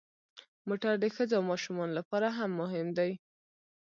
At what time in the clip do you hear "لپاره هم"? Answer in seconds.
1.99-2.51